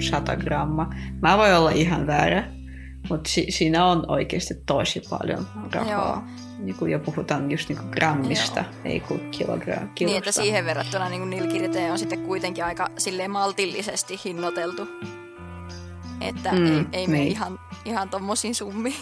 [0.00, 0.90] 100 gramma.
[1.22, 2.44] Mä voin olla ihan väärä,
[3.10, 5.92] mutta si- siinä on oikeasti tosi paljon rahaa.
[5.92, 6.22] Joo.
[6.58, 8.70] Niin kuin jo puhutaan just niin kuin grammista, Joo.
[8.84, 10.04] ei kuin kilogra- kilosta.
[10.04, 14.88] Niin, että siihen verrattuna niin nilkiritee on sitten kuitenkin aika silleen maltillisesti hinnoiteltu.
[16.20, 17.32] Että Mm, ei, ei mene niin.
[17.32, 18.96] ihan, ihan tommosin summi.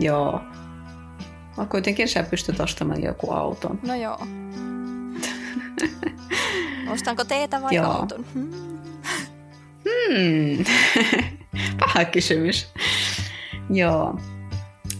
[0.00, 0.40] Joo.
[1.56, 3.78] No kuitenkin sä pystyt ostamaan joku auton.
[3.82, 4.18] No joo.
[6.92, 7.90] Ostanko teetä vai Joo.
[7.92, 8.24] auton?
[8.34, 8.50] Hmm.
[9.84, 10.64] Hmm.
[11.80, 12.72] Paha kysymys.
[13.70, 14.18] Joo.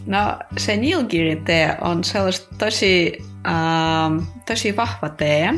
[0.06, 5.54] No se Nilgiri tee on sellaista tosi, ähm, tosi vahva tee.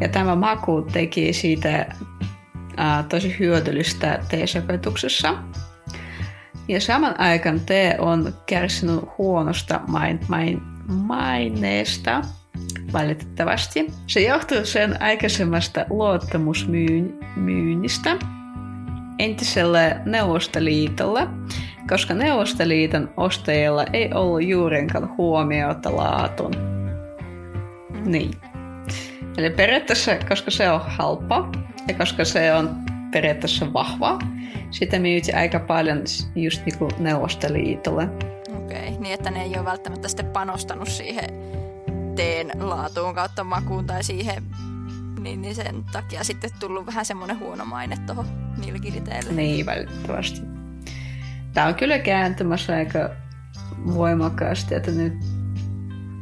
[0.00, 1.86] Ja tämä maku teki siitä
[2.80, 5.34] äh, tosi hyödyllistä teesepetuksessa.
[6.68, 12.22] Ja saman aikaan tee on kärsinyt huonosta main, main, maineesta
[12.92, 13.86] valitettavasti.
[14.06, 18.16] Se johtuu sen aikaisemmasta luottamusmyynnistä
[19.18, 21.28] entiselle Neuvostoliitolle,
[21.88, 26.52] koska Neuvostoliiton ostajilla ei ollut juurinkaan huomiota laatun.
[28.04, 28.30] Niin.
[29.36, 31.52] Eli periaatteessa, koska se on halpa
[31.88, 32.76] ja koska se on
[33.12, 34.18] periaatteessa vahva,
[34.70, 36.02] sitä myytiin aika paljon
[36.34, 38.08] just niin kuin Neuvostoliitolle.
[38.56, 39.00] Okei, okay.
[39.00, 41.30] niin että ne ei ole välttämättä sitten panostanut siihen
[42.16, 44.42] teen laatuun kautta makuun tai siihen,
[45.20, 48.26] niin, niin sen takia sitten tullut vähän semmoinen huono maine tuohon
[48.66, 49.32] nilkiriteelle.
[49.32, 50.51] Niin, valitettavasti.
[51.52, 53.10] Tämä on kyllä kääntymässä aika
[53.94, 55.14] voimakkaasti, että nyt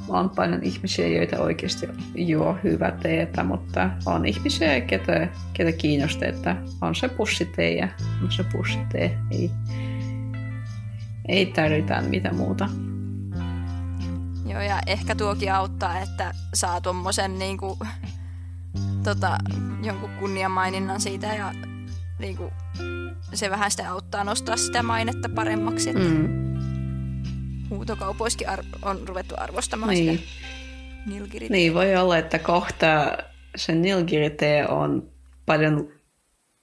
[0.09, 6.57] on paljon ihmisiä, joita oikeasti juo hyvää teetä, mutta on ihmisiä, ketä, ketä kiinnostaa, että
[6.81, 7.89] on se pussitee ja
[8.23, 9.19] on se pussitee.
[9.31, 9.51] Ei,
[11.29, 12.69] ei tarvita mitään muuta.
[14.47, 17.79] Joo, ja ehkä tuokin auttaa, että saa tuommoisen niinku,
[19.05, 19.39] tota,
[19.83, 21.53] jonkun kunniamaininnan siitä ja
[22.21, 22.53] niinku,
[23.35, 25.91] se vähän sitä auttaa nostaa sitä mainetta paremmaksi.
[25.91, 26.61] Että Mm,
[27.71, 30.19] huutokaupoissakin ar- on ruvettu arvostamaan niin.
[30.19, 30.31] sitä
[31.07, 31.57] nilkiriteä.
[31.57, 33.19] niin, voi olla, että kohta
[33.57, 35.11] se nilgiri-tee on
[35.47, 35.89] paljon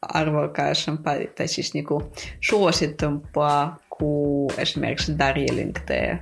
[0.02, 6.20] arvokaisempaa, tai siis niinku suositumpaa kuin esimerkiksi Darjeeling-tee.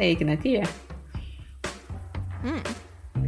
[0.00, 0.68] Eikä ne tiedä.
[2.42, 2.62] Mm.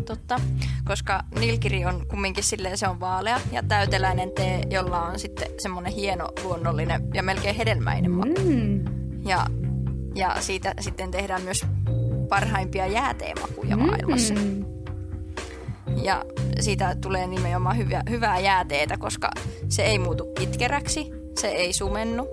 [0.04, 0.40] Totta,
[0.84, 5.92] koska nilkiri on kumminkin silleen, se on vaalea ja täyteläinen tee, jolla on sitten semmoinen
[5.92, 8.40] hieno, luonnollinen ja melkein hedelmäinen maku.
[8.44, 8.84] Mm.
[9.26, 9.46] Ja,
[10.14, 11.66] ja siitä sitten tehdään myös
[12.28, 14.34] parhaimpia jääteemakuja maailmassa.
[14.34, 14.64] Mm.
[16.02, 16.24] Ja
[16.60, 19.30] siitä tulee nimenomaan hyvä, hyvää jääteetä, koska
[19.68, 22.28] se ei muutu kitkeräksi, se ei sumennu.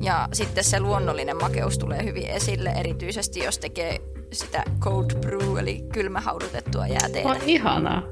[0.00, 4.00] Ja sitten se luonnollinen makeus tulee hyvin esille, erityisesti jos tekee
[4.32, 7.28] sitä cold brew, eli kylmähaudutettua jääteetä.
[7.28, 8.02] On ihanaa.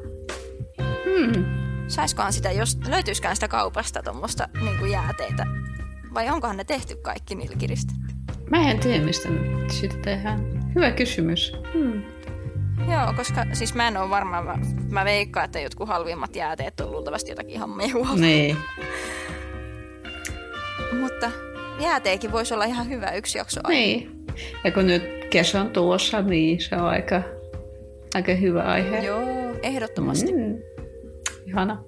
[0.80, 1.44] Hmm.
[1.88, 5.46] Saiskohan sitä, jos löytyisikään sitä kaupasta tuommoista niin jääteitä?
[6.14, 7.92] Vai onkohan ne tehty kaikki nilkiristä?
[8.50, 9.28] Mä en tiedä, mistä
[9.70, 10.70] sitä tehdään.
[10.74, 11.52] Hyvä kysymys.
[11.72, 12.02] Hmm.
[12.92, 14.58] Joo, koska siis mä en ole varma, mä,
[14.90, 18.08] mä veikkaan, että jotkut halvimmat jääteet on luultavasti jotakin ihan mehua.
[18.14, 18.56] Niin.
[21.00, 21.30] Mutta
[21.80, 23.60] jääteekin voisi olla ihan hyvä yksi jakso.
[23.68, 24.15] Niin.
[24.64, 27.22] Ja kun nyt kesä on tuossa, niin se on aika,
[28.14, 28.98] aika hyvä aihe.
[28.98, 30.32] Joo, ehdottomasti.
[30.32, 30.58] Mm.
[31.46, 31.82] Ihana.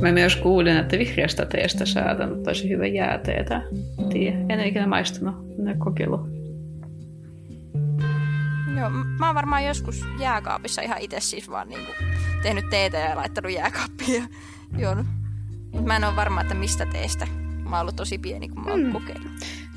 [0.00, 3.62] Mä myös kuulin, että vihreästä teestä saadaan tosi hyvä jääteetä.
[4.12, 6.20] Tiedä, en ole ikinä maistunut, en ole kokeillut.
[8.78, 11.92] Joo, mä oon varmaan joskus jääkaapissa ihan itse siis vaan niinku
[12.42, 14.28] tehnyt teetä ja laittanut jääkaappiin ja
[14.78, 15.06] juonut.
[15.72, 17.26] Mut Mä en ole varma, että mistä teestä.
[17.64, 18.92] Mä oon ollut tosi pieni, kun mä oon mm.
[18.92, 19.30] kokeillut.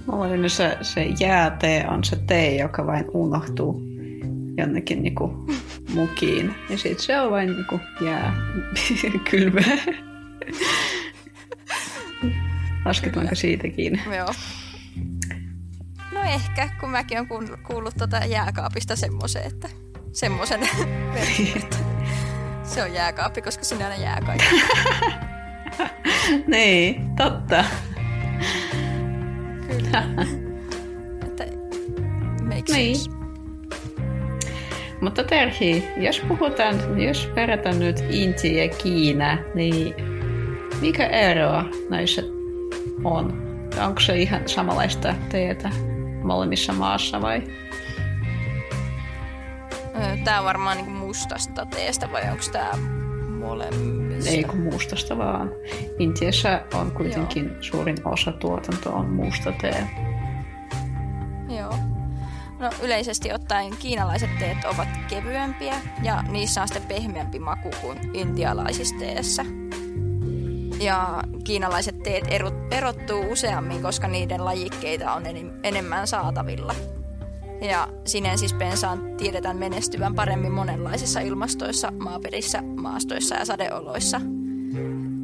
[0.07, 3.89] Yleensä se, se jäätee on se tee, joka vain unohtuu
[4.57, 5.45] jonnekin niinku
[5.93, 6.55] mukiin.
[6.69, 8.33] Ja sit se on vain niinku jää
[9.31, 9.77] kylmää.
[12.85, 14.01] Lasketaanko siitäkin?
[14.17, 14.33] Joo.
[16.13, 19.69] No ehkä, kun mäkin olen kuullut, kuullut tuota jääkaapista semmoisen, että
[20.13, 20.69] semmoisen.
[22.63, 24.55] Se on jääkaappi, koska sinne aina jää kaikki.
[26.55, 27.65] niin, totta.
[31.27, 31.45] Että
[32.43, 32.95] makes Niin.
[32.95, 33.19] sense.
[35.01, 39.93] Mutta Terhi, jos puhutaan, jos verrataan nyt Intia ja Kiina, niin
[40.81, 42.21] mikä ero näissä
[43.03, 43.49] on?
[43.85, 45.69] Onko se ihan samanlaista teetä
[46.23, 47.43] molemmissa maassa vai?
[50.23, 52.77] Tää on varmaan niinku mustasta teestä vai onko tää
[54.27, 55.51] Ei kun mustasta vaan.
[55.99, 57.61] Intiassa on kuitenkin Joo.
[57.61, 59.87] suurin osa tuotantoa on musta tee.
[61.57, 61.75] Joo.
[62.59, 68.95] No yleisesti ottaen kiinalaiset teet ovat kevyempiä ja niissä on sitten pehmeämpi maku kuin intialaisissa
[68.99, 69.45] teessä.
[70.79, 75.23] Ja kiinalaiset teet erot, erottuu useammin, koska niiden lajikkeita on
[75.63, 76.75] enemmän saatavilla.
[77.61, 84.21] Ja sinensispensaan tiedetään menestyvän paremmin monenlaisissa ilmastoissa, maaperissä, maastoissa ja sadeoloissa.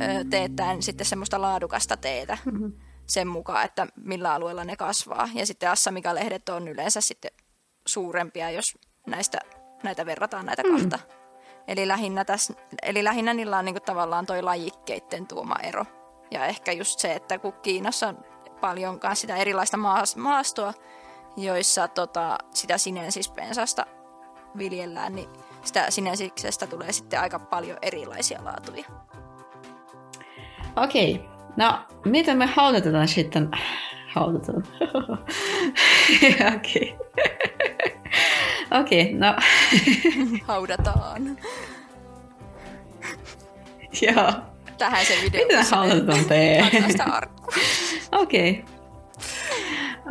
[0.01, 2.65] Ö, teettäen sitten semmoista laadukasta teetä Mhm.
[3.07, 5.29] sen mukaan, että millä alueella ne kasvaa.
[5.33, 7.31] Ja sitten assamika-lehdet on yleensä sitten
[7.87, 9.39] suurempia, jos näistä,
[9.83, 10.99] näitä verrataan näitä kahta.
[11.67, 15.85] Eli lähinnä, täs, eli lähinnä niillä on niinku tavallaan toi lajikkeiden tuoma ero.
[16.31, 18.17] Ja ehkä just se, että kun Kiinassa on
[18.61, 20.73] paljon kans sitä erilaista maas- maastoa,
[21.37, 23.85] joissa tota, sitä sinensispensasta
[24.57, 25.29] viljellään, niin
[25.63, 28.85] sitä sinensiksestä tulee sitten aika paljon erilaisia laatuja.
[30.75, 31.25] Okei,
[31.57, 33.51] no miten me haudutetaan sitten?
[34.13, 34.63] Haudutetaan.
[36.57, 36.97] Okei.
[38.79, 39.35] Okei, no
[40.47, 41.37] Haudataan.
[44.01, 44.31] joo.
[44.77, 45.41] Tähän se video.
[45.41, 46.63] Miten haudutetaan tee?
[48.11, 48.65] Okei.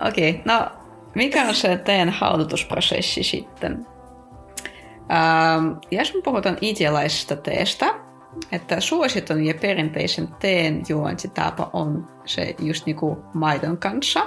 [0.08, 0.70] Okei, no
[1.14, 3.86] mikä on se teen haudutusprosessi sitten?
[5.10, 7.94] Ähm, jos me puhutaan itialaisesta teestä,
[8.52, 14.26] että suositun ja perinteisen teen juontitapa on se just niinku maidon kanssa.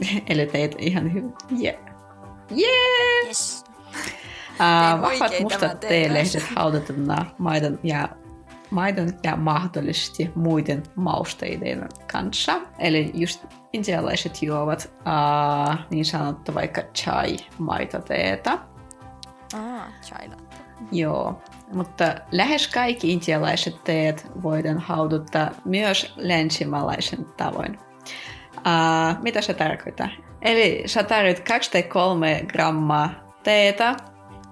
[0.30, 1.32] Eli teet ihan hyvin.
[1.62, 1.76] Yeah.
[2.58, 3.26] Yeah!
[3.26, 3.64] Yes.
[4.58, 8.08] Tein vahvat mustat teelehdet haudutettuna maidon ja,
[8.74, 12.60] maidon ja mahdollisesti muiden mausteiden kanssa.
[12.78, 18.58] Eli just intialaiset juovat uh, niin sanottu vaikka chai maitoteetä.
[19.54, 20.56] Ah, chai latte.
[20.92, 21.42] Joo,
[21.72, 27.78] mutta lähes kaikki intialaiset teet voidaan hauduttaa myös länsimaalaisen tavoin.
[28.56, 30.08] Uh, mitä se tarkoittaa?
[30.42, 33.10] Eli sä tarvit 2 tai 3 grammaa
[33.42, 33.96] teetä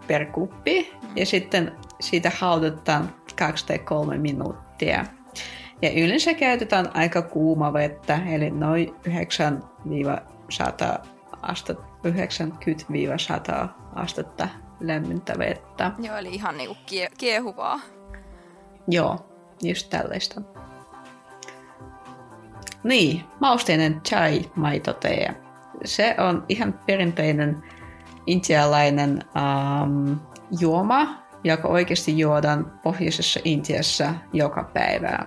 [0.06, 5.06] per kuppi ja sitten siitä haudutaan 2 tai 3 minuuttia.
[5.82, 11.06] Ja yleensä käytetään aika kuuma vettä, eli noin 9-100
[11.42, 14.48] astetta, 90-100 astetta
[14.80, 15.92] lämmintä vettä.
[15.98, 17.80] Joo, eli ihan niinku kie- kiehuvaa.
[18.88, 19.26] Joo,
[19.62, 20.42] just tällaista.
[22.84, 25.34] Niin, mausteinen chai maitotee.
[25.84, 27.62] Se on ihan perinteinen
[28.26, 29.24] intialainen
[29.82, 30.20] um,
[30.60, 35.18] juoma, joka oikeasti juodaan pohjoisessa Intiassa joka päivä.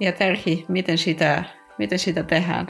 [0.00, 1.44] Ja Terhi, miten sitä,
[1.78, 2.66] miten sitä tehdään?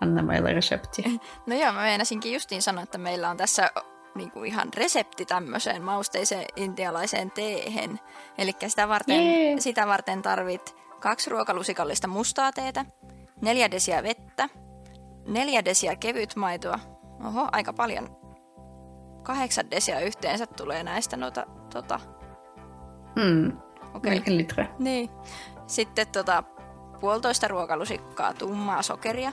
[0.00, 1.02] Anna meille resepti.
[1.46, 3.70] No joo, mä meinasinkin justiin sanoa, että meillä on tässä
[4.14, 8.00] niin kuin ihan resepti tämmöiseen mausteiseen intialaiseen teehen.
[8.38, 9.58] Eli sitä varten, yeah.
[9.58, 12.84] sitä varten tarvit kaksi ruokalusikallista mustaa teetä,
[13.42, 14.48] neljä desiä vettä,
[15.26, 16.78] neljä desiä kevytmaitoa,
[17.24, 18.16] oho, aika paljon,
[19.24, 22.00] kahdeksan desiä yhteensä tulee näistä noita, tota...
[23.20, 23.52] Hmm,
[23.94, 24.20] okay.
[24.26, 24.64] litra.
[24.78, 25.10] Niin.
[25.66, 26.42] Sitten tota,
[27.00, 29.32] puolitoista ruokalusikkaa tummaa sokeria.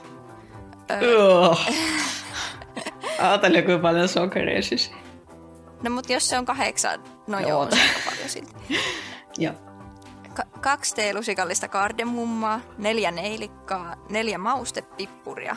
[0.90, 1.48] Öö.
[3.18, 4.92] Ajattelin, kuinka paljon sokeria siis.
[5.82, 7.68] No mutta jos se on kahdeksan, no joo, joo on
[8.04, 8.54] paljon silti.
[9.38, 9.54] joo.
[10.34, 15.56] Ka- kaksi teelusikallista kardemummaa, neljä neilikkaa, neljä maustepippuria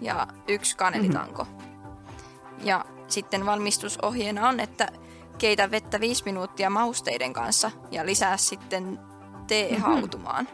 [0.00, 1.44] ja yksi kanelitanko.
[1.44, 2.66] Mm-hmm.
[2.66, 4.88] Ja sitten valmistusohjeena on, että
[5.38, 8.98] keitä vettä viisi minuuttia mausteiden kanssa ja lisää sitten
[9.46, 9.82] tee mm-hmm.
[9.82, 10.48] hautumaan.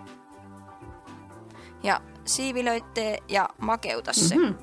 [1.82, 4.36] Ja siivilöitte ja makeuta se.
[4.36, 4.55] Mm-hmm.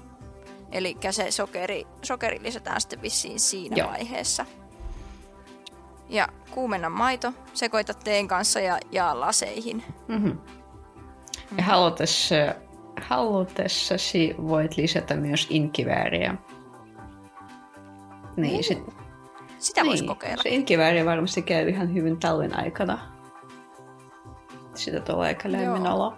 [0.72, 3.90] Eli se sokeri, sokeri lisätään sitten vissiin siinä Joo.
[3.90, 4.46] vaiheessa.
[6.10, 9.84] Ja kuumenna maito, sekoita teen kanssa ja jaa laseihin.
[10.08, 10.38] Mm-hmm.
[11.58, 12.36] Ja halutessa,
[13.02, 16.36] halutessasi voit lisätä myös inkivääriä.
[18.42, 18.84] Niin, sit,
[19.58, 20.44] Sitä niin, voisi kokeilla.
[20.44, 23.00] Se inkivääri varmasti käy ihan hyvin talven aikana.
[24.76, 26.14] Sitä tulee aika lämmin olo.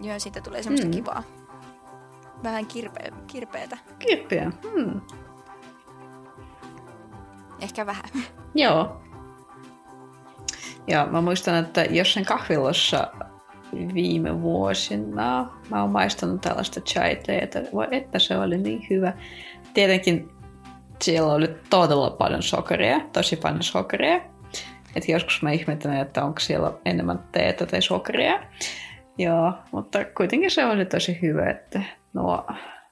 [0.00, 0.92] Joo, siitä tulee semmoista mm.
[0.92, 1.22] kivaa.
[2.42, 3.78] Vähän kirpe- kirpeätä.
[3.98, 5.00] Kirpeä, hmm.
[7.60, 8.04] Ehkä vähän.
[8.54, 9.00] Joo.
[10.86, 13.12] Ja mä muistan, että jossain kahvilassa
[13.94, 17.62] viime vuosina mä oon maistanut tällaista chai teetä.
[17.72, 19.12] Voi että se oli niin hyvä.
[19.74, 20.28] Tietenkin
[21.02, 24.20] siellä oli todella paljon sokeria, tosi paljon sokeria.
[24.96, 28.42] Et joskus mä ihmettelen, että onko siellä enemmän teetä tai sokeria.
[29.18, 32.46] Joo, mutta kuitenkin se oli tosi hyvä, että nuo,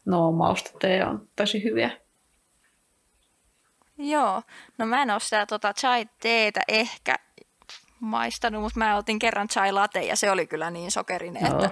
[0.04, 1.90] nuo maustetee on tosi hyviä.
[3.98, 4.42] Joo,
[4.78, 7.14] no mä en ole sitä tota chai-teetä ehkä
[8.00, 11.54] maistanut, mutta mä otin kerran chai latte ja se oli kyllä niin sokerinen, Joo.
[11.64, 11.70] että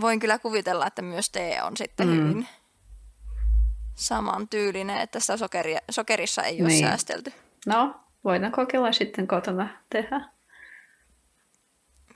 [0.00, 2.14] voin kyllä kuvitella, että myös tee on sitten mm.
[2.14, 2.48] hyvin
[3.94, 6.86] saman tyylinen, että sitä sokeria, sokerissa ei ole niin.
[6.86, 7.32] säästelty.
[7.66, 10.20] No, voidaan kokeilla sitten kotona tehdä.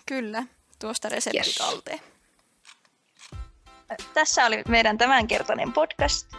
[0.06, 0.42] Kyllä
[0.78, 2.00] tuosta reseptitalteen.
[3.90, 4.08] Yes.
[4.14, 6.34] Tässä oli meidän tämänkertainen podcast.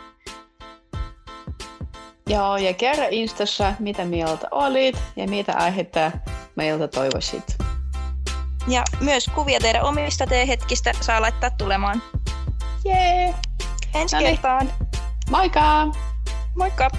[2.29, 6.11] Joo, ja kerro Instassa, mitä mieltä olit ja mitä aihetta
[6.55, 7.57] meiltä toivoisit.
[8.67, 12.01] Ja myös kuvia teidän omista teehetkistä saa laittaa tulemaan.
[12.85, 13.35] Jee!
[13.93, 14.71] Ensi kertaan.
[15.29, 15.87] Moikka!
[16.55, 16.89] Moikka!